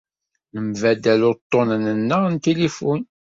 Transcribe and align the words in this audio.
Nembaddal 0.53 1.21
uṭṭunen-nneɣ 1.31 2.23
n 2.27 2.35
tilifun. 2.43 3.01